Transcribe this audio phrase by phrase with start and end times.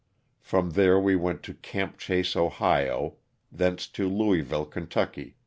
[0.39, 3.17] From there we went to "Camp Chase," Ohio,
[3.51, 5.35] thence to Louisville, Ky.